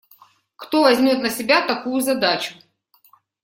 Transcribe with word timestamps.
Кто 0.55 0.81
возьмет 0.81 1.19
на 1.21 1.29
себя 1.29 1.61
такую 1.61 2.01
задачу? 2.01 2.55